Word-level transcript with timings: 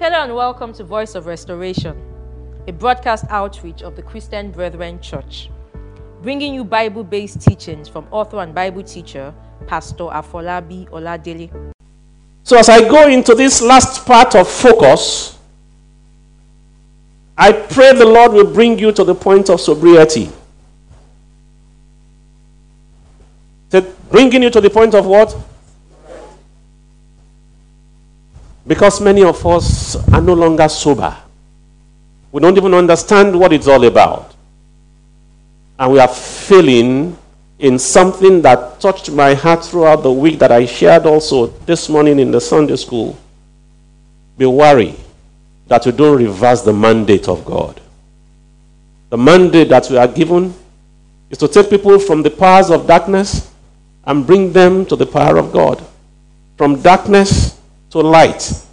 Hello 0.00 0.22
and 0.22 0.34
welcome 0.34 0.72
to 0.72 0.82
Voice 0.82 1.14
of 1.14 1.26
Restoration, 1.26 1.94
a 2.66 2.72
broadcast 2.72 3.26
outreach 3.28 3.82
of 3.82 3.96
the 3.96 4.02
Christian 4.02 4.50
Brethren 4.50 4.98
Church, 5.02 5.50
bringing 6.22 6.54
you 6.54 6.64
Bible 6.64 7.04
based 7.04 7.42
teachings 7.42 7.86
from 7.86 8.06
author 8.10 8.38
and 8.38 8.54
Bible 8.54 8.82
teacher 8.82 9.34
Pastor 9.66 10.04
Afolabi 10.04 10.88
Oladele. 10.88 11.50
So, 12.44 12.56
as 12.56 12.70
I 12.70 12.88
go 12.88 13.08
into 13.08 13.34
this 13.34 13.60
last 13.60 14.06
part 14.06 14.34
of 14.34 14.48
focus, 14.48 15.38
I 17.36 17.52
pray 17.52 17.92
the 17.92 18.06
Lord 18.06 18.32
will 18.32 18.50
bring 18.50 18.78
you 18.78 18.92
to 18.92 19.04
the 19.04 19.14
point 19.14 19.50
of 19.50 19.60
sobriety. 19.60 20.30
Bringing 24.10 24.44
you 24.44 24.50
to 24.50 24.62
the 24.62 24.70
point 24.70 24.94
of 24.94 25.04
what? 25.04 25.36
Because 28.66 29.00
many 29.00 29.22
of 29.22 29.44
us 29.46 29.96
are 30.12 30.20
no 30.20 30.34
longer 30.34 30.68
sober. 30.68 31.16
We 32.32 32.40
don't 32.40 32.56
even 32.56 32.74
understand 32.74 33.38
what 33.38 33.52
it's 33.52 33.66
all 33.66 33.84
about. 33.84 34.34
And 35.78 35.92
we 35.92 35.98
are 35.98 36.08
failing 36.08 37.16
in 37.58 37.78
something 37.78 38.42
that 38.42 38.80
touched 38.80 39.10
my 39.10 39.34
heart 39.34 39.64
throughout 39.64 40.02
the 40.02 40.12
week 40.12 40.38
that 40.38 40.52
I 40.52 40.66
shared 40.66 41.06
also 41.06 41.48
this 41.66 41.88
morning 41.88 42.18
in 42.18 42.30
the 42.30 42.40
Sunday 42.40 42.76
school. 42.76 43.18
Be 44.38 44.46
worried 44.46 44.96
that 45.66 45.84
we 45.84 45.92
don't 45.92 46.18
reverse 46.18 46.62
the 46.62 46.72
mandate 46.72 47.28
of 47.28 47.44
God. 47.44 47.80
The 49.10 49.18
mandate 49.18 49.68
that 49.68 49.88
we 49.90 49.96
are 49.96 50.08
given 50.08 50.54
is 51.30 51.38
to 51.38 51.48
take 51.48 51.68
people 51.70 51.98
from 51.98 52.22
the 52.22 52.30
powers 52.30 52.70
of 52.70 52.86
darkness 52.86 53.50
and 54.04 54.26
bring 54.26 54.52
them 54.52 54.86
to 54.86 54.96
the 54.96 55.06
power 55.06 55.36
of 55.36 55.52
God. 55.52 55.84
From 56.56 56.80
darkness 56.80 57.59
to 57.90 57.98
light. 58.00 58.66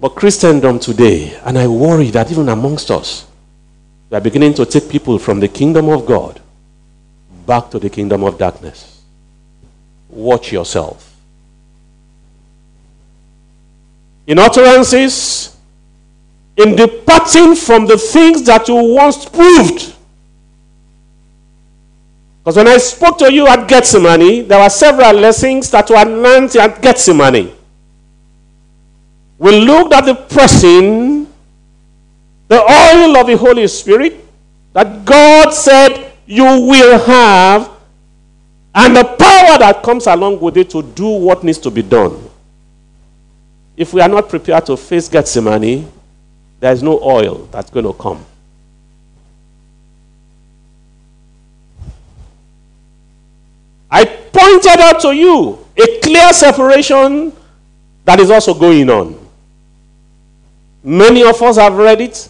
But 0.00 0.10
Christendom 0.10 0.78
today, 0.78 1.38
and 1.44 1.56
I 1.56 1.68
worry 1.68 2.10
that 2.10 2.30
even 2.30 2.48
amongst 2.48 2.90
us, 2.90 3.26
we 4.10 4.16
are 4.16 4.20
beginning 4.20 4.54
to 4.54 4.66
take 4.66 4.88
people 4.90 5.18
from 5.18 5.40
the 5.40 5.48
kingdom 5.48 5.88
of 5.88 6.04
God 6.04 6.40
back 7.46 7.70
to 7.70 7.78
the 7.78 7.88
kingdom 7.88 8.24
of 8.24 8.38
darkness. 8.38 9.02
Watch 10.08 10.52
yourself. 10.52 11.16
In 14.26 14.38
utterances, 14.38 15.56
in 16.56 16.76
departing 16.76 17.54
from 17.54 17.86
the 17.86 17.96
things 17.96 18.42
that 18.44 18.68
you 18.68 18.74
once 18.74 19.24
proved. 19.24 19.94
Because 22.42 22.56
when 22.56 22.66
I 22.66 22.76
spoke 22.78 23.18
to 23.18 23.32
you 23.32 23.46
at 23.46 23.68
Gethsemane, 23.68 24.48
there 24.48 24.60
were 24.60 24.68
several 24.68 25.12
lessons 25.12 25.70
that 25.70 25.88
were 25.88 26.04
learned 26.04 26.56
at 26.56 26.82
Gethsemane. 26.82 27.52
We 29.38 29.60
looked 29.60 29.92
at 29.92 30.06
the 30.06 30.14
pressing, 30.14 31.28
the 32.48 32.60
oil 32.60 33.16
of 33.16 33.26
the 33.28 33.36
Holy 33.36 33.68
Spirit 33.68 34.24
that 34.72 35.04
God 35.04 35.50
said 35.52 36.12
you 36.26 36.44
will 36.44 36.98
have 36.98 37.70
and 38.74 38.96
the 38.96 39.04
power 39.04 39.58
that 39.58 39.82
comes 39.84 40.06
along 40.06 40.40
with 40.40 40.56
it 40.56 40.70
to 40.70 40.82
do 40.82 41.06
what 41.06 41.44
needs 41.44 41.58
to 41.58 41.70
be 41.70 41.82
done. 41.82 42.28
If 43.76 43.92
we 43.92 44.00
are 44.00 44.08
not 44.08 44.28
prepared 44.28 44.66
to 44.66 44.76
face 44.76 45.08
Gethsemane, 45.08 45.90
there 46.58 46.72
is 46.72 46.82
no 46.82 47.00
oil 47.02 47.48
that's 47.52 47.70
going 47.70 47.86
to 47.86 47.92
come. 47.92 48.24
I 53.90 54.04
pointed 54.52 54.80
out 54.80 55.00
to 55.00 55.12
you 55.12 55.58
a 55.76 56.00
clear 56.00 56.32
separation 56.32 57.32
that 58.04 58.20
is 58.20 58.30
also 58.30 58.52
going 58.54 58.88
on. 58.90 59.18
Many 60.82 61.22
of 61.22 61.40
us 61.40 61.56
have 61.56 61.74
read 61.74 62.00
it, 62.00 62.28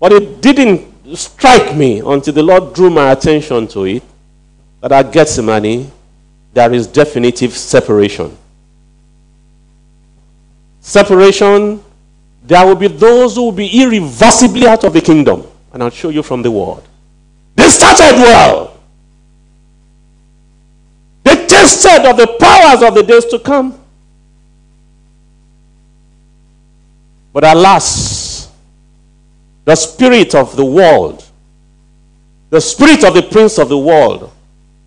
but 0.00 0.12
it 0.12 0.40
didn't 0.40 1.16
strike 1.16 1.76
me 1.76 2.00
until 2.00 2.34
the 2.34 2.42
Lord 2.42 2.74
drew 2.74 2.90
my 2.90 3.12
attention 3.12 3.68
to 3.68 3.84
it 3.84 4.02
that 4.80 4.92
at 4.92 5.12
Gethsemane, 5.12 5.90
there 6.52 6.72
is 6.72 6.86
definitive 6.86 7.52
separation. 7.52 8.36
Separation, 10.80 11.82
there 12.42 12.66
will 12.66 12.76
be 12.76 12.88
those 12.88 13.36
who 13.36 13.44
will 13.44 13.52
be 13.52 13.82
irreversibly 13.82 14.66
out 14.66 14.84
of 14.84 14.92
the 14.92 15.00
kingdom. 15.00 15.44
And 15.72 15.82
I'll 15.82 15.90
show 15.90 16.08
you 16.08 16.22
from 16.22 16.42
the 16.42 16.50
word. 16.50 16.82
They 17.54 17.68
started 17.68 18.16
well. 18.20 18.75
Tasted 21.66 22.08
of 22.08 22.16
the 22.16 22.28
powers 22.38 22.80
of 22.80 22.94
the 22.94 23.02
days 23.02 23.24
to 23.24 23.40
come. 23.40 23.76
But 27.32 27.42
alas, 27.42 28.48
the 29.64 29.74
spirit 29.74 30.36
of 30.36 30.54
the 30.54 30.64
world, 30.64 31.24
the 32.50 32.60
spirit 32.60 33.02
of 33.02 33.14
the 33.14 33.22
prince 33.22 33.58
of 33.58 33.68
the 33.68 33.76
world, 33.76 34.30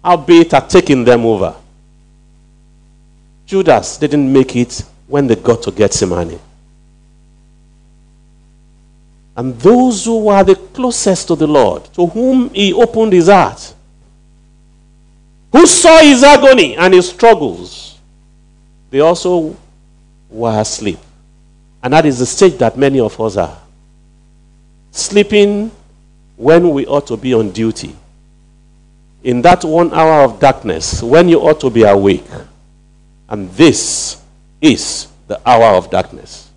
albeit 0.06 0.54
had 0.54 0.70
taken 0.70 1.04
them 1.04 1.26
over. 1.26 1.54
Judas 3.46 3.98
didn't 3.98 4.32
make 4.32 4.56
it 4.56 4.82
when 5.08 5.28
they 5.28 5.36
got 5.36 5.62
to 5.64 5.72
Gethsemane. 5.72 6.40
And 9.36 9.60
those 9.60 10.06
who 10.06 10.24
were 10.24 10.46
the 10.46 10.56
closest 10.56 11.28
to 11.28 11.36
the 11.36 11.48
Lord, 11.48 11.84
to 11.96 12.08
whom 12.08 12.50
he 12.54 12.72
opened 12.72 13.12
his 13.12 13.28
heart, 13.28 13.74
who 15.52 15.66
saw 15.66 16.00
his 16.00 16.24
agony 16.24 16.76
and 16.76 16.94
his 16.94 17.10
struggles, 17.10 17.98
they 18.90 19.00
also 19.00 19.56
were 20.30 20.60
asleep. 20.60 21.00
And 21.82 21.94
that 21.94 22.06
is 22.06 22.20
the 22.20 22.26
stage 22.26 22.58
that 22.58 22.78
many 22.78 23.00
of 23.00 23.20
us 23.20 23.38
are 23.38 23.58
sleeping 24.92 25.72
when 26.36 26.70
we 26.72 26.86
ought 26.86 27.08
to 27.08 27.18
be 27.18 27.34
on 27.34 27.52
duty. 27.52 27.96
In 29.24 29.42
that 29.42 29.64
one 29.64 29.94
hour 29.94 30.24
of 30.24 30.40
darkness, 30.40 31.04
when 31.04 31.28
you 31.30 31.40
ought 31.40 31.60
to 31.62 31.70
be 31.70 31.84
awake. 31.84 32.26
And 33.28 33.50
this 33.52 34.22
is 34.62 35.08
the 35.28 35.40
hour 35.48 35.76
of 35.78 35.90
darkness. 35.92 36.50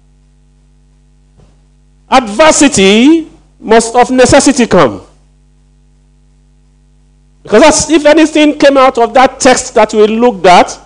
Adversity 2.10 3.30
must 3.60 3.94
of 3.94 4.10
necessity 4.10 4.66
come. 4.66 5.02
Because 7.42 7.90
if 7.90 8.04
anything 8.06 8.58
came 8.58 8.76
out 8.76 8.98
of 8.98 9.12
that 9.14 9.40
text 9.40 9.74
that 9.74 9.92
we 9.92 10.06
looked 10.06 10.46
at 10.46 10.78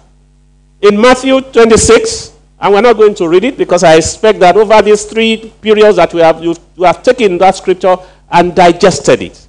in 0.81 1.01
Matthew 1.01 1.41
26, 1.41 2.33
and 2.59 2.73
we're 2.73 2.81
not 2.81 2.97
going 2.97 3.15
to 3.15 3.29
read 3.29 3.45
it 3.45 3.59
because 3.59 3.85
I 3.85 3.97
expect 3.97 4.41
that 4.41 4.57
over 4.57 4.81
these 4.81 5.05
three 5.05 5.53
periods 5.61 5.97
that 5.97 6.13
we 6.15 6.21
have, 6.21 6.43
you, 6.43 6.55
have 6.81 7.03
taken 7.03 7.37
that 7.39 7.57
scripture 7.57 7.97
and 8.31 8.55
digested 8.55 9.23
it. 9.23 9.47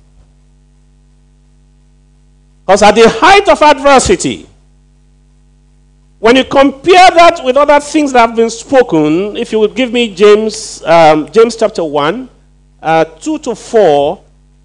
Because 2.66 2.84
at 2.84 2.96
the 2.96 3.08
height 3.08 3.48
of 3.48 3.62
adversity, 3.62 4.48
when 6.20 6.36
you 6.36 6.44
compare 6.44 7.10
that 7.12 7.42
with 7.46 7.56
other 7.56 7.80
things 7.80 8.12
that 8.12 8.28
have 8.28 8.36
been 8.36 8.50
spoken, 8.50 9.38
if 9.38 9.54
you 9.54 9.60
would 9.60 9.74
give 9.76 9.94
me 9.94 10.14
James, 10.14 10.84
um, 10.84 11.32
James 11.32 11.56
chapter 11.56 11.84
1, 11.84 12.28
uh, 12.82 13.06
2 13.06 13.40
to 13.40 13.56
4 13.56 14.22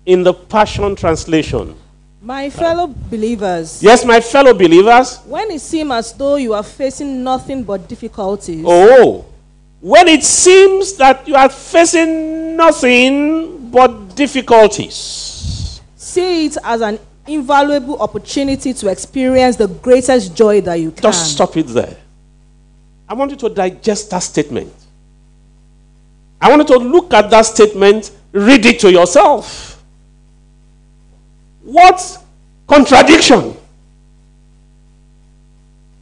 in 0.06 0.24
the 0.24 0.34
Passion 0.34 0.96
Translation. 0.96 1.76
My 2.24 2.50
fellow 2.50 2.86
believers. 2.86 3.82
Yes, 3.82 4.04
my 4.04 4.20
fellow 4.20 4.54
believers. 4.54 5.18
When 5.26 5.50
it 5.50 5.60
seems 5.60 5.90
as 5.90 6.12
though 6.12 6.36
you 6.36 6.54
are 6.54 6.62
facing 6.62 7.24
nothing 7.24 7.64
but 7.64 7.88
difficulties. 7.88 8.64
Oh, 8.64 9.24
when 9.80 10.06
it 10.06 10.22
seems 10.22 10.92
that 10.94 11.26
you 11.26 11.34
are 11.34 11.48
facing 11.48 12.56
nothing 12.56 13.70
but 13.70 14.14
difficulties. 14.14 15.80
See 15.96 16.46
it 16.46 16.56
as 16.62 16.80
an 16.80 17.00
invaluable 17.26 18.00
opportunity 18.00 18.72
to 18.72 18.88
experience 18.88 19.56
the 19.56 19.66
greatest 19.66 20.36
joy 20.36 20.60
that 20.60 20.76
you 20.76 20.92
can. 20.92 21.02
Just 21.02 21.32
stop 21.32 21.56
it 21.56 21.66
there. 21.66 21.96
I 23.08 23.14
want 23.14 23.32
you 23.32 23.36
to 23.38 23.48
digest 23.48 24.10
that 24.10 24.20
statement. 24.20 24.72
I 26.40 26.48
want 26.48 26.68
you 26.68 26.78
to 26.78 26.84
look 26.84 27.12
at 27.14 27.30
that 27.30 27.46
statement, 27.46 28.12
read 28.30 28.64
it 28.64 28.78
to 28.80 28.92
yourself. 28.92 29.71
What 31.64 32.24
contradiction? 32.66 33.56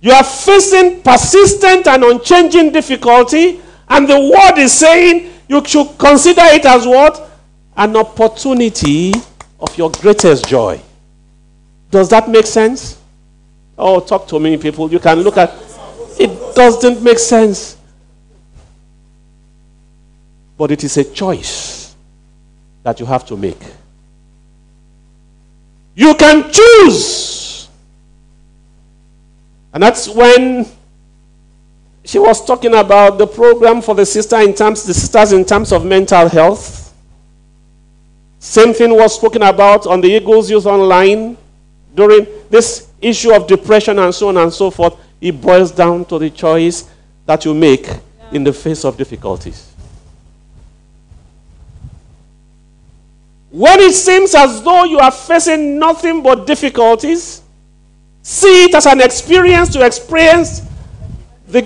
You 0.00 0.12
are 0.12 0.24
facing 0.24 1.02
persistent 1.02 1.86
and 1.86 2.04
unchanging 2.04 2.72
difficulty, 2.72 3.60
and 3.88 4.08
the 4.08 4.18
word 4.18 4.58
is 4.58 4.72
saying 4.72 5.30
you 5.48 5.62
should 5.64 5.98
consider 5.98 6.42
it 6.44 6.64
as 6.64 6.86
what? 6.86 7.28
An 7.76 7.96
opportunity 7.96 9.12
of 9.58 9.76
your 9.76 9.90
greatest 9.90 10.46
joy. 10.48 10.80
Does 11.90 12.08
that 12.10 12.28
make 12.28 12.46
sense? 12.46 12.98
Oh, 13.76 14.00
talk 14.00 14.26
to 14.28 14.38
me, 14.38 14.56
people. 14.56 14.90
You 14.90 14.98
can 15.00 15.20
look 15.20 15.36
at 15.36 15.52
it, 16.18 16.54
doesn't 16.54 17.02
make 17.02 17.18
sense. 17.18 17.76
But 20.56 20.70
it 20.70 20.84
is 20.84 20.96
a 20.96 21.04
choice 21.04 21.94
that 22.82 23.00
you 23.00 23.06
have 23.06 23.26
to 23.26 23.36
make. 23.36 23.58
You 26.00 26.14
can 26.14 26.50
choose. 26.50 27.68
And 29.74 29.82
that's 29.82 30.08
when 30.08 30.66
she 32.02 32.18
was 32.18 32.42
talking 32.42 32.72
about 32.72 33.18
the 33.18 33.26
program 33.26 33.82
for 33.82 33.94
the 33.94 34.06
sister 34.06 34.40
in 34.40 34.54
terms 34.54 34.82
the 34.84 34.94
sisters 34.94 35.32
in 35.32 35.44
terms 35.44 35.72
of 35.72 35.84
mental 35.84 36.26
health. 36.26 36.94
Same 38.38 38.72
thing 38.72 38.96
was 38.96 39.14
spoken 39.14 39.42
about 39.42 39.86
on 39.86 40.00
the 40.00 40.08
Eagles 40.08 40.50
Youth 40.50 40.64
Online 40.64 41.36
during 41.94 42.26
this 42.48 42.88
issue 43.02 43.34
of 43.34 43.46
depression 43.46 43.98
and 43.98 44.14
so 44.14 44.30
on 44.30 44.38
and 44.38 44.50
so 44.50 44.70
forth. 44.70 44.96
It 45.20 45.38
boils 45.38 45.70
down 45.70 46.06
to 46.06 46.18
the 46.18 46.30
choice 46.30 46.88
that 47.26 47.44
you 47.44 47.52
make 47.52 47.86
in 48.32 48.42
the 48.42 48.54
face 48.54 48.86
of 48.86 48.96
difficulties. 48.96 49.69
When 53.50 53.80
it 53.80 53.92
seems 53.94 54.34
as 54.34 54.62
though 54.62 54.84
you 54.84 54.98
are 54.98 55.10
facing 55.10 55.78
nothing 55.78 56.22
but 56.22 56.46
difficulties, 56.46 57.42
see 58.22 58.64
it 58.64 58.74
as 58.74 58.86
an 58.86 59.00
experience 59.00 59.70
to 59.70 59.84
experience 59.84 60.62
the, 61.48 61.62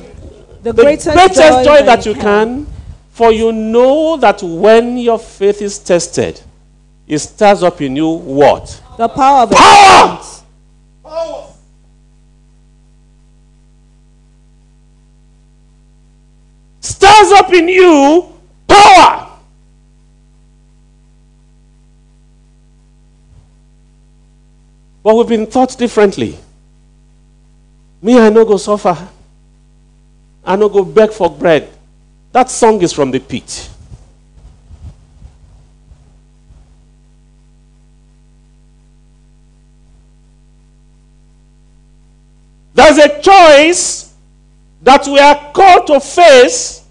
The 0.63 0.73
the 0.73 0.83
greatest, 0.83 1.13
greatest 1.13 1.37
joy, 1.37 1.65
joy 1.65 1.83
that 1.85 2.07
you 2.07 2.15
can. 2.15 2.67
For 3.11 3.31
you 3.31 3.53
know 3.53 4.17
that 4.17 4.43
when 4.43 4.97
your 4.97 5.19
faith 5.19 5.63
is 5.63 5.79
tested, 5.79 6.41
it 7.07 7.19
stirs 7.19 7.63
up 7.63 7.81
in 7.81 7.95
you 7.95 8.09
what? 8.09 8.83
The 8.97 9.07
power 9.09 9.43
of 9.43 9.51
Power! 9.51 10.21
Stirs 16.81 17.33
up 17.33 17.53
in 17.53 17.69
you 17.69 18.33
power. 18.67 19.24
But 25.05 25.17
we've 25.17 25.29
been 25.29 25.47
taught 25.47 25.77
differently. 25.77 26.39
Me, 28.01 28.19
I 28.19 28.31
no 28.31 28.43
go 28.47 28.56
suffer. 28.56 28.97
I 30.43 30.56
no 30.56 30.71
go 30.71 30.83
beg 30.83 31.12
for 31.12 31.29
bread. 31.29 31.71
That 32.33 32.51
song 32.51 32.81
is 32.81 32.91
from 32.91 33.11
the 33.11 33.21
pit. 33.21 33.69
There's 42.73 42.97
a 42.97 43.21
choice 43.21 44.15
that 44.83 45.07
we 45.07 45.19
are 45.19 45.53
called 45.53 45.87
to 45.89 46.00
face, 46.00 46.83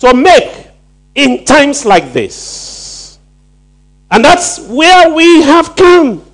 to 0.00 0.12
make 0.12 0.68
in 1.14 1.46
times 1.46 1.86
like 1.86 2.12
this. 2.12 3.18
And 4.10 4.22
that's 4.22 4.60
where 4.60 5.14
we 5.14 5.42
have 5.42 5.74
come 5.74 6.25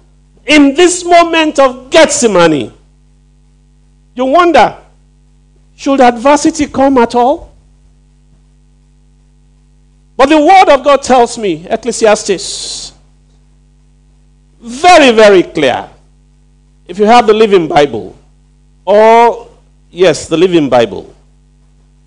in 0.46 0.74
this 0.74 1.04
moment 1.04 1.58
of 1.58 1.90
Gethsemane. 1.90 2.72
You 4.14 4.24
wonder, 4.26 4.76
should 5.76 6.00
adversity 6.00 6.66
come 6.66 6.98
at 6.98 7.14
all? 7.14 7.52
But 10.16 10.28
the 10.28 10.38
Word 10.38 10.68
of 10.68 10.84
God 10.84 11.02
tells 11.02 11.38
me, 11.38 11.66
Ecclesiastes, 11.68 12.92
very, 14.60 15.10
very 15.12 15.42
clear. 15.42 15.88
If 16.86 16.98
you 16.98 17.06
have 17.06 17.26
the 17.26 17.32
Living 17.32 17.66
Bible, 17.66 18.16
or, 18.84 19.48
yes, 19.90 20.28
the 20.28 20.36
Living 20.36 20.68
Bible. 20.68 21.14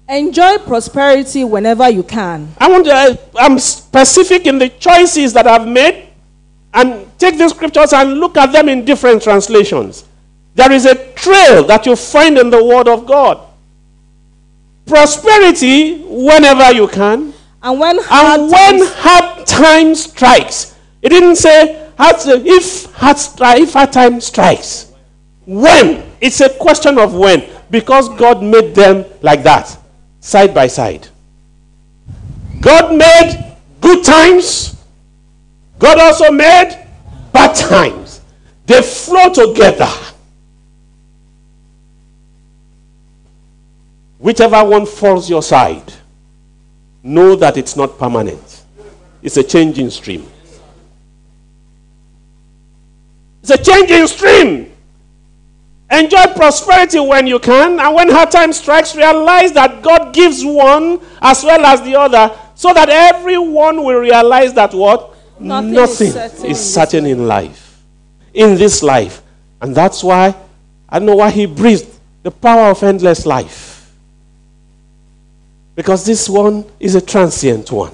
Enjoy 0.08 0.60
prosperity 0.60 1.44
whenever 1.44 1.90
you 1.90 2.04
can. 2.04 2.54
I 2.60 2.70
want 2.70 2.86
to, 2.86 2.94
I, 2.94 3.18
I'm 3.38 3.58
specific 3.58 4.46
in 4.46 4.60
the 4.60 4.70
choices 4.70 5.34
that 5.34 5.48
I've 5.48 5.68
made 5.68 6.10
and 6.76 7.08
take 7.18 7.38
the 7.38 7.50
scriptures 7.50 7.94
and 7.94 8.20
look 8.20 8.38
at 8.38 8.52
them 8.52 8.70
in 8.70 8.86
different 8.86 9.24
translations. 9.24 10.06
There 10.54 10.72
is 10.72 10.86
a 10.86 10.96
trail 11.14 11.64
that 11.64 11.86
you 11.86 11.96
find 11.96 12.38
in 12.38 12.50
the 12.50 12.64
Word 12.64 12.88
of 12.88 13.06
God. 13.06 13.40
Prosperity 14.86 16.04
whenever 16.04 16.72
you 16.74 16.88
can. 16.88 17.34
And 17.64 17.80
when 17.80 17.98
hard 18.04 18.42
And 18.42 18.52
when 18.52 18.80
times- 18.80 18.94
hard 18.94 19.48
time 19.48 19.96
strikes, 19.96 20.76
it 21.02 21.10
didn't 21.10 21.38
say 21.38 21.90
hard, 21.98 22.16
if 22.26 22.92
hard, 22.94 23.18
if 23.60 23.74
hard 23.74 23.92
time 23.92 24.22
strikes. 24.22 24.88
When? 25.46 26.04
It's 26.22 26.42
a 26.42 26.50
question 26.50 26.98
of 27.00 27.16
when. 27.16 27.44
Because 27.72 28.10
God 28.10 28.44
made 28.44 28.76
them 28.76 29.06
like 29.22 29.44
that, 29.44 29.76
side 30.20 30.54
by 30.54 30.68
side. 30.68 31.08
God 32.62 32.96
made 32.96 33.56
good 33.82 34.04
times. 34.04 34.75
God 35.78 36.00
also 36.00 36.32
made 36.32 36.86
bad 37.32 37.56
times. 37.56 38.22
They 38.66 38.82
flow 38.82 39.32
together. 39.32 39.90
Whichever 44.18 44.64
one 44.64 44.86
falls 44.86 45.30
your 45.30 45.44
side, 45.44 45.94
know 47.04 47.36
that 47.36 47.58
it's 47.58 47.76
not 47.76 48.00
permanent. 48.00 48.64
It's 49.22 49.38
a 49.38 49.44
changing 49.44 49.90
stream. 49.92 50.26
It's 53.42 53.52
a 53.52 53.58
changing 53.58 54.08
stream. 54.08 54.72
Enjoy 55.92 56.24
prosperity 56.36 57.00
when 57.00 57.28
you 57.28 57.38
can, 57.38 57.80
and 57.80 57.94
when 57.94 58.10
hard 58.10 58.32
time 58.32 58.52
strikes, 58.54 58.96
realize 58.96 59.52
that 59.52 59.84
God 59.84 60.16
gives 60.16 60.44
one 60.44 61.00
as 61.22 61.44
well 61.44 61.64
as 61.64 61.82
the 61.84 61.96
other, 61.96 62.36
so 62.56 62.74
that 62.74 62.90
everyone 62.90 63.84
will 63.84 64.00
realize 64.00 64.54
that 64.54 64.74
what? 64.74 65.15
Nothing 65.40 66.08
is 66.08 66.14
certain 66.14 66.36
is 66.38 66.44
in 66.44 66.56
certain 66.56 67.06
in 67.06 67.28
life. 67.28 67.84
In 68.34 68.56
this 68.56 68.82
life. 68.84 69.22
And 69.62 69.76
that's 69.76 70.04
why, 70.04 70.36
I 70.90 71.00
know 71.00 71.16
why 71.16 71.32
he 71.32 71.46
breathed 71.46 71.88
the 72.24 72.32
power 72.32 72.72
of 72.72 72.82
endless 72.84 73.26
life. 73.26 73.94
Because 75.76 76.06
this 76.06 76.30
one 76.30 76.66
is 76.80 76.96
a 76.96 77.02
transient 77.02 77.72
one. 77.72 77.94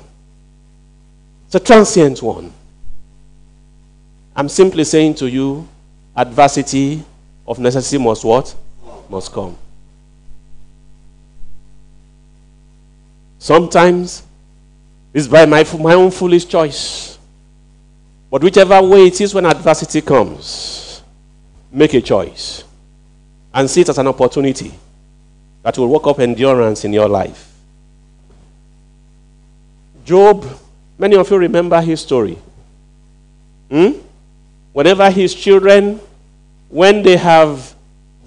It's 1.47 1.55
a 1.55 1.59
transient 1.59 2.21
one. 2.21 2.51
I'm 4.35 4.47
simply 4.47 4.83
saying 4.83 5.15
to 5.15 5.29
you, 5.29 5.67
adversity 6.15 7.03
of 7.47 7.59
necessity 7.59 7.97
must 7.97 8.23
what? 8.23 8.55
Must 9.09 9.31
come. 9.31 9.57
Sometimes 13.39 14.23
it's 15.13 15.27
by 15.27 15.45
my, 15.45 15.65
my 15.79 15.95
own 15.95 16.11
foolish 16.11 16.47
choice. 16.47 17.17
But 18.31 18.44
whichever 18.44 18.81
way 18.81 19.07
it 19.07 19.19
is 19.19 19.33
when 19.33 19.45
adversity 19.45 20.01
comes, 20.01 21.04
make 21.69 21.94
a 21.94 22.01
choice 22.01 22.63
and 23.54 23.69
see 23.69 23.81
it 23.81 23.89
as 23.89 23.98
an 23.98 24.07
opportunity 24.07 24.72
that 25.63 25.77
will 25.77 25.89
work 25.89 26.08
up 26.08 26.20
endurance 26.20 26.86
in 26.86 26.94
your 26.94 27.10
life. 27.10 27.51
Job, 30.05 30.46
many 30.98 31.17
of 31.17 31.29
you 31.29 31.38
remember 31.38 31.82
his 31.82 32.00
story. 32.00 32.38
Hmm? 33.70 33.91
Whenever 34.72 35.12
his 35.12 35.36
children, 35.36 36.00
when 36.70 37.03
they 37.03 37.17
have 37.17 37.75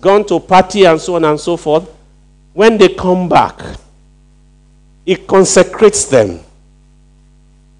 gone 0.02 0.26
to 0.26 0.38
party 0.38 0.84
and 0.84 1.00
so 1.00 1.14
on 1.14 1.24
and 1.24 1.40
so 1.40 1.56
forth, 1.56 1.90
when 2.52 2.76
they 2.76 2.90
come 2.90 3.26
back, 3.26 3.58
he 5.06 5.16
consecrates 5.16 6.04
them, 6.04 6.40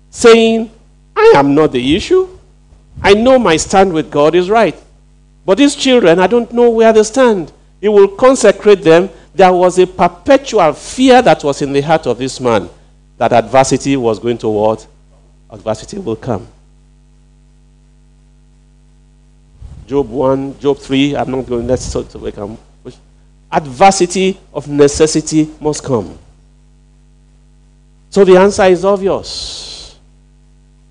saying, 0.09 0.71
I 1.17 1.33
am 1.37 1.55
not 1.55 1.73
the 1.73 1.97
issue. 1.97 2.29
I 3.03 3.15
know 3.15 3.39
my 3.39 3.57
stand 3.57 3.93
with 3.93 4.11
God 4.11 4.35
is 4.35 4.51
right. 4.51 4.77
But 5.45 5.59
these 5.59 5.75
children, 5.75 6.19
I 6.19 6.27
don't 6.27 6.53
know 6.53 6.71
where 6.71 6.93
they 6.93 7.03
stand. 7.03 7.53
He 7.81 7.89
will 7.89 8.09
consecrate 8.09 8.83
them. 8.83 9.11
There 9.35 9.53
was 9.53 9.79
a 9.79 9.87
perpetual 9.87 10.73
fear 10.73 11.21
that 11.23 11.45
was 11.45 11.61
in 11.61 11.73
the 11.73 11.81
heart 11.81 12.07
of 12.07 12.19
this 12.19 12.41
man 12.41 12.69
that 13.19 13.33
adversity 13.33 13.97
was 13.97 14.19
going 14.19 14.39
to 14.39 14.49
what? 14.49 14.87
Adversity 15.51 15.99
will 15.99 16.17
come. 16.17 16.47
Job 19.87 20.09
1, 20.09 20.59
Job 20.61 20.79
3, 20.79 21.17
I'm 21.17 21.31
not 21.31 21.47
going, 21.47 21.67
let's 21.67 21.85
so 21.85 22.03
we 22.19 22.33
can 22.33 22.57
push. 22.83 22.97
Adversity 23.53 24.39
of 24.53 24.67
necessity 24.67 25.51
must 25.61 25.85
come. 25.85 26.19
So 28.09 28.25
the 28.25 28.37
answer 28.37 28.65
is 28.65 28.85
obvious. 28.85 29.74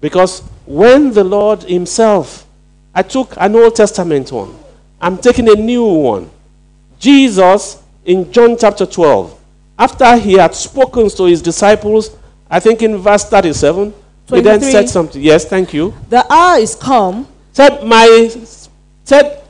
Because 0.04 0.42
when 0.66 1.14
the 1.14 1.24
Lord 1.24 1.64
Himself, 1.64 2.46
I 2.94 3.04
took 3.04 3.36
an 3.38 3.56
Old 3.56 3.74
Testament 3.74 4.34
one, 4.34 4.54
I'm 5.00 5.18
taking 5.18 5.48
a 5.48 5.56
new 5.56 5.86
one. 5.86 6.30
Jesus 7.00 7.82
in 8.04 8.30
John 8.30 8.58
chapter 8.60 8.86
12, 8.86 9.40
after 9.80 10.18
he 10.18 10.34
had 10.34 10.54
spoken 10.56 11.08
to 11.08 11.24
his 11.24 11.42
disciples, 11.42 12.18
I 12.50 12.60
think 12.60 12.82
in 12.82 12.98
verse 12.98 13.24
37, 13.24 13.94
he 14.28 14.42
then 14.42 14.60
said 14.60 14.90
something. 14.90 15.22
Yes, 15.22 15.46
thank 15.46 15.74
you. 15.74 15.94
The 16.10 16.30
hour 16.32 16.60
is 16.60 16.76
come, 16.76 17.26
Said, 17.54 17.86
My, 17.86 18.30
said, 19.06 19.42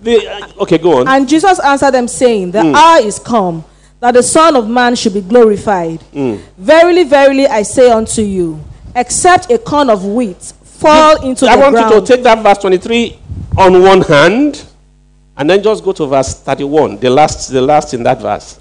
the, 0.00 0.54
okay, 0.60 0.78
go 0.78 1.00
on. 1.00 1.08
and 1.08 1.28
Jesus 1.28 1.58
answered 1.58 1.90
them, 1.90 2.06
saying. 2.06 2.52
The 2.52 2.72
hour 2.72 3.00
is 3.00 3.18
come, 3.18 3.64
that 3.98 4.12
the 4.12 4.22
Son 4.22 4.54
of 4.54 4.68
Man 4.68 4.94
should 4.94 5.14
be 5.14 5.22
glorified. 5.22 6.00
Hmm. 6.12 6.36
Verily, 6.56 7.02
verily, 7.02 7.48
I 7.48 7.62
say 7.62 7.90
unto 7.90 8.22
you, 8.22 8.62
except 8.94 9.50
a 9.50 9.58
corn 9.58 9.90
of 9.90 10.04
wheat 10.04 10.42
fall 10.64 11.22
into 11.26 11.46
I 11.46 11.56
the 11.56 11.62
want 11.62 11.74
ground. 11.74 11.94
you 11.94 12.00
to 12.00 12.06
take 12.06 12.22
that 12.24 12.42
verse 12.42 12.58
23 12.58 13.18
on 13.58 13.82
one 13.82 14.00
hand 14.02 14.64
And 15.40 15.48
then 15.48 15.62
just 15.62 15.82
go 15.82 15.92
to 15.92 16.06
verse 16.06 16.34
31, 16.34 16.98
the 16.98 17.08
last, 17.08 17.48
the 17.48 17.62
last 17.62 17.94
in 17.94 18.02
that 18.02 18.20
verse. 18.20 18.60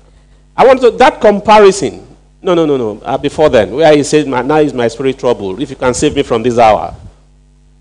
I 0.55 0.65
want 0.65 0.79
to, 0.79 0.91
that 0.91 1.19
comparison. 1.19 2.07
No, 2.41 2.53
no, 2.53 2.65
no, 2.65 2.77
no. 2.77 3.01
Uh, 3.01 3.17
before 3.17 3.49
then, 3.49 3.71
where 3.75 3.93
he 3.93 4.01
says, 4.01 4.25
Now 4.25 4.55
is 4.59 4.73
my 4.73 4.87
spirit 4.87 5.19
troubled. 5.19 5.61
If 5.61 5.71
you 5.71 5.75
can 5.75 5.93
save 5.93 6.15
me 6.15 6.23
from 6.23 6.41
this 6.41 6.57
hour. 6.57 6.95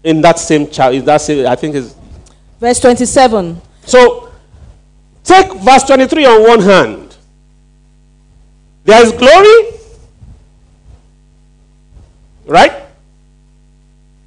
In 0.02 0.20
that 0.22 0.40
same 0.40 0.68
chapter, 0.68 0.96
in 0.96 1.04
that 1.04 1.20
same, 1.20 1.46
I 1.46 1.54
think 1.54 1.76
it's. 1.76 1.94
Verse 2.58 2.80
27. 2.80 3.60
So, 3.84 4.32
take 5.22 5.52
verse 5.54 5.84
23 5.84 6.26
on 6.26 6.42
one 6.48 6.60
hand. 6.60 7.16
There 8.82 9.00
is 9.06 9.12
glory. 9.12 9.77
Right? 12.48 12.72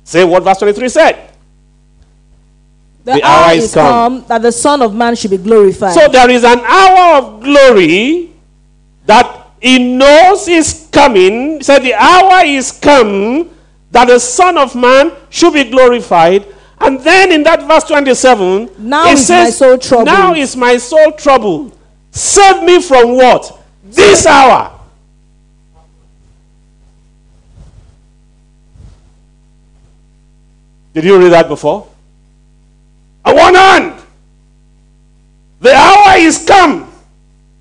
Say 0.04 0.24
what 0.24 0.44
verse 0.44 0.58
23 0.60 0.90
said. 0.90 1.28
The, 3.04 3.14
The 3.14 3.24
hour, 3.24 3.46
hour 3.50 3.54
is 3.54 3.74
come. 3.74 4.20
come 4.22 4.28
that 4.28 4.42
the 4.44 4.52
Son 4.52 4.82
of 4.82 4.94
Man 4.94 5.16
should 5.16 5.32
be 5.32 5.38
glorified. 5.38 5.94
So 5.94 6.08
there 6.08 6.30
is 6.30 6.44
an 6.44 6.60
hour 6.60 7.18
of 7.18 7.42
glory 7.42 8.32
that 9.08 9.48
he 9.60 9.80
knows 9.98 10.48
is 10.48 10.88
coming. 10.92 11.58
He 11.58 11.64
said 11.64 11.80
the 11.80 11.94
hour 11.96 12.46
is 12.46 12.72
come 12.72 13.50
that 13.92 14.06
the 14.06 14.20
Son 14.20 14.58
of 14.58 14.76
Man 14.76 15.12
should 15.30 15.54
be 15.54 15.64
glorified. 15.70 16.46
And 16.80 17.00
then 17.00 17.32
in 17.32 17.44
that 17.44 17.68
verse 17.68 17.84
27, 17.86 18.70
Now 18.80 19.08
it 19.08 19.14
is 19.14 19.20
my 19.30 19.46
says, 19.46 19.58
soul 19.58 19.78
troubled. 19.78 20.06
Now 20.08 20.34
is 20.34 20.56
my 20.56 20.78
soul 20.78 21.12
troubled. 21.14 21.78
Save 22.12 22.64
me 22.64 22.82
from 22.82 23.16
what? 23.16 23.60
This 23.84 24.26
hour. 24.26 24.81
Did 30.94 31.06
you 31.06 31.18
read 31.18 31.30
that 31.30 31.48
before? 31.48 31.88
On 33.24 33.36
one 33.36 33.56
hand, 33.56 34.02
the 35.60 35.74
hour 35.74 36.18
is 36.18 36.44
come 36.46 36.92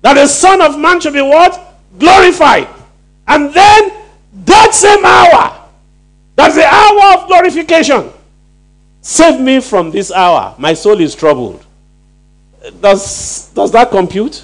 that 0.01 0.15
the 0.15 0.27
Son 0.27 0.61
of 0.61 0.77
Man 0.77 0.99
should 0.99 1.13
be 1.13 1.21
what? 1.21 1.77
Glorified. 1.97 2.67
And 3.27 3.53
then 3.53 3.91
that 4.45 4.73
same 4.73 5.05
hour, 5.05 5.67
that's 6.35 6.55
the 6.55 6.65
hour 6.65 7.21
of 7.21 7.27
glorification. 7.27 8.11
Save 9.01 9.39
me 9.39 9.59
from 9.59 9.91
this 9.91 10.11
hour. 10.11 10.55
My 10.57 10.73
soul 10.73 10.99
is 10.99 11.15
troubled. 11.15 11.65
Does, 12.81 13.49
does 13.49 13.71
that 13.71 13.89
compute? 13.89 14.43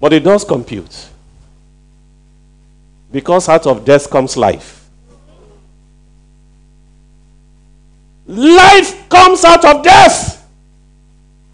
But 0.00 0.12
it 0.12 0.20
does 0.20 0.44
compute. 0.44 1.08
Because 3.10 3.48
out 3.48 3.66
of 3.66 3.84
death 3.84 4.08
comes 4.08 4.36
life. 4.36 4.77
Life 8.28 9.08
comes 9.08 9.42
out 9.44 9.64
of 9.64 9.82
death. 9.82 10.46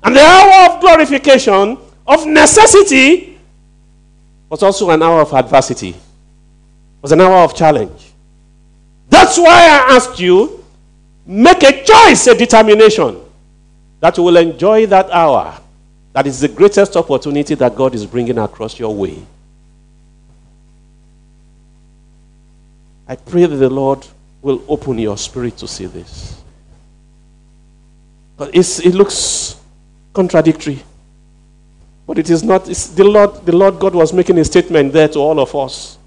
And 0.02 0.14
the 0.14 0.21
hour 0.21 0.75
of 0.75 0.81
glorification, 0.81 1.78
of 2.07 2.26
necessity, 2.26 3.38
was 4.50 4.62
also 4.62 4.90
an 4.90 5.02
hour 5.02 5.23
of 5.23 5.33
adversity, 5.33 5.95
was 7.00 7.12
an 7.12 7.21
hour 7.21 7.45
of 7.45 7.57
challenge. 7.57 8.12
That's 9.09 9.38
why 9.38 9.47
I 9.49 9.97
asked 9.97 10.21
you 10.21 10.62
make 11.26 11.62
a 11.62 11.83
choice, 11.85 12.26
a 12.26 12.37
determination 12.37 13.21
that 14.00 14.16
you 14.19 14.23
will 14.23 14.37
enjoy 14.37 14.87
that 14.87 15.11
hour. 15.11 15.59
That 16.12 16.26
is 16.26 16.40
the 16.40 16.49
greatest 16.49 16.97
opportunity 16.97 17.54
that 17.54 17.75
God 17.75 17.95
is 17.95 18.04
bringing 18.04 18.38
across 18.38 18.78
your 18.78 18.95
way. 18.95 19.25
I 23.09 23.16
pray 23.16 23.47
that 23.47 23.57
the 23.57 23.71
Lord 23.71 24.07
will 24.43 24.62
open 24.69 24.99
your 24.99 25.16
spirit 25.16 25.57
to 25.59 25.66
see 25.66 25.87
this. 25.87 26.43
It 28.52 28.94
looks 28.94 29.60
contradictory. 30.12 30.82
But 32.06 32.18
it 32.18 32.30
is 32.30 32.42
not. 32.42 32.66
The 32.66 33.04
Lord, 33.04 33.46
the 33.46 33.56
Lord 33.56 33.78
God 33.78 33.94
was 33.94 34.12
making 34.12 34.38
a 34.38 34.44
statement 34.44 34.92
there 34.92 35.08
to 35.08 35.18
all 35.18 35.40
of 35.40 35.54
us. 35.54 35.98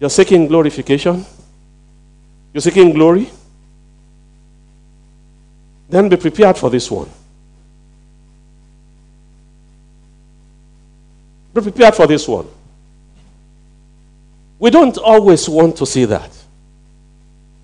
You're 0.00 0.10
seeking 0.10 0.48
glorification. 0.48 1.24
You're 2.52 2.60
seeking 2.60 2.92
glory. 2.92 3.30
Then 5.88 6.08
be 6.08 6.16
prepared 6.16 6.56
for 6.56 6.70
this 6.70 6.90
one. 6.90 7.08
Be 11.54 11.60
prepared 11.60 11.94
for 11.94 12.06
this 12.06 12.26
one. 12.26 12.48
We 14.58 14.70
don't 14.70 14.98
always 14.98 15.48
want 15.48 15.76
to 15.76 15.86
see 15.86 16.04
that. 16.06 16.30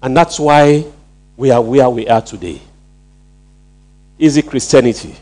And 0.03 0.17
that's 0.17 0.39
why 0.39 0.85
we 1.41 1.51
are 1.51 1.63
where 1.63 1.89
we 1.89 2.07
are 2.07 2.21
today. 2.21 2.61
Easy 4.19 4.43
Christianity. 4.43 5.17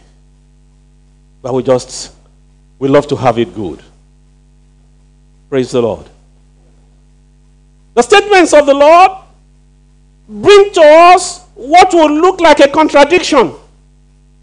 But 1.40 1.54
we 1.54 1.62
just, 1.62 2.12
we 2.76 2.88
love 2.88 3.06
to 3.06 3.14
have 3.14 3.38
it 3.38 3.54
good. 3.54 3.80
Praise 5.48 5.70
the 5.70 5.80
Lord. 5.80 6.04
The 7.94 8.02
statements 8.02 8.52
of 8.52 8.66
the 8.66 8.74
Lord 8.74 9.12
bring 10.28 10.72
to 10.72 10.80
us 10.82 11.44
what 11.54 11.94
will 11.94 12.10
look 12.10 12.40
like 12.40 12.58
a 12.58 12.68
contradiction. 12.68 13.54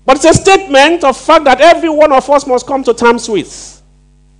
But 0.05 0.15
it's 0.15 0.25
a 0.25 0.33
statement 0.33 1.03
of 1.03 1.17
fact 1.17 1.43
that 1.43 1.59
every 1.59 1.89
one 1.89 2.13
of 2.13 2.29
us 2.29 2.47
must 2.47 2.65
come 2.65 2.85
to 2.85 2.93
terms 2.93 3.27
with. 3.27 3.81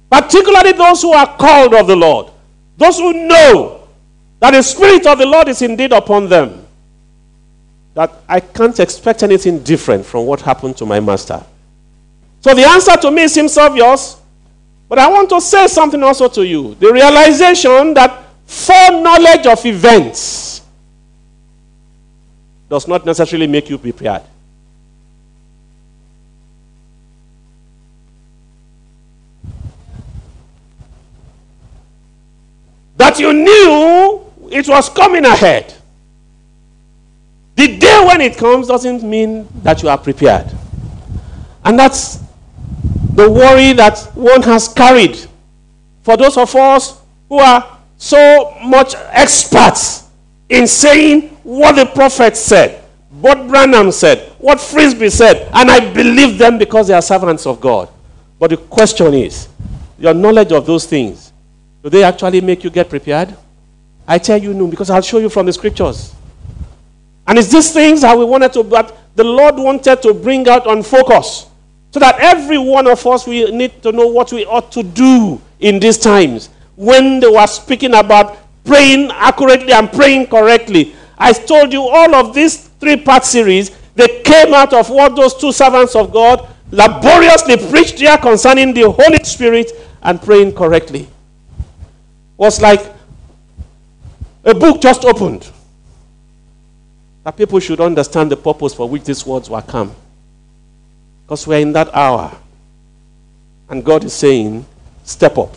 Particularly 0.09 0.71
those 0.71 1.01
who 1.01 1.11
are 1.11 1.35
called 1.35 1.73
of 1.73 1.87
the 1.87 1.97
Lord. 1.97 2.31
Those 2.77 2.97
who 2.97 3.27
know 3.27 3.89
that 4.39 4.51
the 4.51 4.61
Spirit 4.61 5.05
of 5.05 5.17
the 5.17 5.25
Lord 5.25 5.49
is 5.49 5.61
indeed 5.61 5.91
upon 5.91 6.29
them. 6.29 6.64
That 7.95 8.13
I 8.27 8.41
can't 8.41 8.77
expect 8.79 9.23
anything 9.23 9.63
different 9.63 10.05
from 10.05 10.25
what 10.25 10.41
happened 10.41 10.77
to 10.77 10.85
my 10.85 10.99
master. 10.99 11.43
So 12.41 12.53
the 12.53 12.67
answer 12.67 12.95
to 12.97 13.09
me 13.09 13.27
seems 13.27 13.57
obvious, 13.57 14.21
but 14.87 14.99
I 14.99 15.09
want 15.09 15.29
to 15.29 15.41
say 15.41 15.65
something 15.67 16.03
also 16.03 16.27
to 16.27 16.45
you. 16.45 16.75
The 16.75 16.91
realization 16.91 17.93
that 17.95 18.23
foreknowledge 18.45 19.47
of 19.47 19.65
events 19.65 20.61
does 22.69 22.87
not 22.87 23.05
necessarily 23.05 23.47
make 23.47 23.69
you 23.69 23.77
prepared. 23.77 24.21
That 32.97 33.19
you 33.19 33.33
knew 33.33 34.21
it 34.51 34.67
was 34.67 34.89
coming 34.89 35.25
ahead. 35.25 35.73
The 37.55 37.77
day 37.77 38.03
when 38.05 38.21
it 38.21 38.37
comes 38.37 38.67
doesn't 38.67 39.03
mean 39.03 39.47
that 39.63 39.81
you 39.81 39.89
are 39.89 39.97
prepared. 39.97 40.51
And 41.63 41.79
that's 41.79 42.19
the 43.13 43.29
worry 43.31 43.73
that 43.73 43.97
one 44.13 44.41
has 44.43 44.67
carried 44.67 45.17
for 46.03 46.17
those 46.17 46.37
of 46.37 46.53
us 46.55 47.01
who 47.29 47.39
are 47.39 47.79
so 47.97 48.53
much 48.63 48.93
experts 48.95 50.09
in 50.49 50.67
saying 50.67 51.29
what 51.43 51.75
the 51.75 51.85
prophet 51.85 52.37
said, 52.37 52.83
what 53.21 53.47
Branham 53.47 53.91
said, 53.91 54.33
what 54.37 54.59
Frisbee 54.59 55.09
said, 55.09 55.49
and 55.53 55.71
I 55.71 55.93
believe 55.93 56.37
them 56.37 56.57
because 56.57 56.87
they 56.87 56.93
are 56.93 57.01
servants 57.01 57.47
of 57.47 57.59
God. 57.59 57.89
But 58.37 58.51
the 58.51 58.57
question 58.57 59.13
is 59.13 59.47
your 59.97 60.13
knowledge 60.13 60.51
of 60.51 60.65
those 60.65 60.85
things, 60.85 61.31
do 61.81 61.89
they 61.89 62.03
actually 62.03 62.41
make 62.41 62.63
you 62.63 62.69
get 62.69 62.89
prepared? 62.89 63.35
I 64.07 64.19
tell 64.19 64.37
you 64.37 64.53
no, 64.53 64.67
because 64.67 64.89
I'll 64.89 65.01
show 65.01 65.17
you 65.19 65.29
from 65.29 65.45
the 65.45 65.53
scriptures. 65.53 66.13
And 67.27 67.39
it's 67.39 67.51
these 67.51 67.71
things 67.71 68.01
that 68.01 68.17
we 68.17 68.25
wanted 68.25 68.53
to, 68.53 68.63
that 68.63 68.95
the 69.15 69.23
Lord 69.23 69.55
wanted 69.55 70.01
to 70.03 70.13
bring 70.13 70.47
out 70.47 70.67
on 70.67 70.83
focus. 70.83 71.47
So 71.91 71.99
that 71.99 72.19
every 72.19 72.57
one 72.57 72.87
of 72.87 73.05
us, 73.07 73.25
we 73.25 73.49
need 73.51 73.81
to 73.83 73.91
know 73.91 74.07
what 74.07 74.31
we 74.31 74.45
ought 74.45 74.71
to 74.73 74.83
do 74.83 75.41
in 75.59 75.79
these 75.79 75.97
times. 75.97 76.49
When 76.75 77.19
they 77.19 77.27
were 77.27 77.47
speaking 77.47 77.93
about 77.93 78.37
praying 78.65 79.11
accurately 79.11 79.71
and 79.71 79.91
praying 79.91 80.27
correctly, 80.27 80.93
I 81.17 81.31
told 81.31 81.71
you 81.71 81.81
all 81.83 82.13
of 82.13 82.33
these 82.33 82.67
three 82.79 82.97
part 82.97 83.23
series, 83.23 83.71
they 83.95 84.21
came 84.23 84.53
out 84.53 84.73
of 84.73 84.89
what 84.89 85.15
those 85.15 85.33
two 85.35 85.53
servants 85.53 85.95
of 85.95 86.11
God 86.11 86.49
laboriously 86.71 87.55
preached 87.69 87.99
here 87.99 88.17
concerning 88.17 88.73
the 88.73 88.91
Holy 88.91 89.23
Spirit 89.23 89.71
and 90.01 90.21
praying 90.21 90.53
correctly. 90.53 91.07
Was 92.37 92.61
like 92.61 92.93
a 94.43 94.53
book 94.53 94.81
just 94.81 95.05
opened. 95.05 95.49
That 97.25 97.35
people 97.35 97.59
should 97.59 97.81
understand 97.81 98.29
the 98.29 98.37
purpose 98.37 98.75
for 98.75 98.87
which 98.87 99.03
these 99.03 99.25
words 99.25 99.49
were 99.49 99.61
come. 99.63 99.95
Because 101.23 101.47
we're 101.47 101.59
in 101.59 101.73
that 101.73 101.93
hour. 101.93 102.31
And 103.67 103.83
God 103.83 104.03
is 104.03 104.13
saying, 104.13 104.63
step 105.03 105.35
up. 105.39 105.55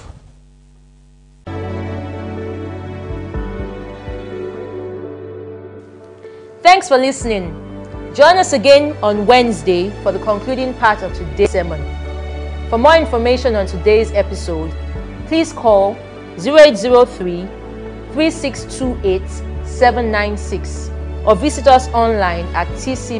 Thanks 6.63 6.89
for 6.89 6.97
listening. 6.97 7.53
Join 8.15 8.39
us 8.39 8.55
again 8.55 8.97
on 9.03 9.27
Wednesday 9.27 9.91
for 10.03 10.11
the 10.11 10.19
concluding 10.21 10.73
part 10.73 11.03
of 11.03 11.13
today's 11.13 11.51
sermon. 11.51 11.85
For 12.71 12.79
more 12.79 12.97
information 12.97 13.55
on 13.55 13.67
today's 13.67 14.11
episode, 14.13 14.75
please 15.27 15.53
call 15.53 15.93
0803 16.39 17.43
3628 18.15 19.29
796 19.67 20.98
or 21.29 21.37
visit 21.37 21.67
us 21.69 21.89
online 21.89 22.47
at 22.57 22.67
tcbc.org.ng. 22.69 23.19